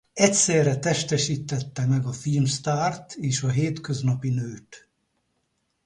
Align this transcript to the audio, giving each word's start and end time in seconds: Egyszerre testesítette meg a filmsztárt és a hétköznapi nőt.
Egyszerre 0.13 0.77
testesítette 0.79 1.85
meg 1.85 2.05
a 2.05 2.11
filmsztárt 2.11 3.13
és 3.13 3.41
a 3.43 3.49
hétköznapi 3.49 4.29
nőt. 4.29 4.89